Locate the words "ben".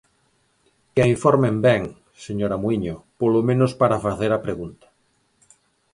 1.67-1.81